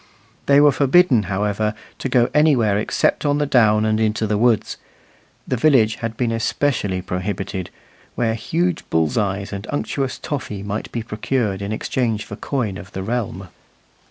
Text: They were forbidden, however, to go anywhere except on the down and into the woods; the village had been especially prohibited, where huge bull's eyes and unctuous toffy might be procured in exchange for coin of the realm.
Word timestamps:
They 0.47 0.59
were 0.59 0.71
forbidden, 0.71 1.25
however, 1.29 1.75
to 1.99 2.09
go 2.09 2.31
anywhere 2.33 2.75
except 2.79 3.23
on 3.23 3.37
the 3.37 3.45
down 3.45 3.85
and 3.85 3.99
into 3.99 4.25
the 4.25 4.35
woods; 4.35 4.77
the 5.47 5.57
village 5.57 5.97
had 5.97 6.17
been 6.17 6.31
especially 6.31 7.03
prohibited, 7.03 7.69
where 8.15 8.33
huge 8.33 8.83
bull's 8.89 9.15
eyes 9.15 9.53
and 9.53 9.67
unctuous 9.69 10.17
toffy 10.17 10.63
might 10.63 10.91
be 10.91 11.03
procured 11.03 11.61
in 11.61 11.71
exchange 11.71 12.25
for 12.25 12.35
coin 12.35 12.79
of 12.79 12.93
the 12.93 13.03
realm. 13.03 13.49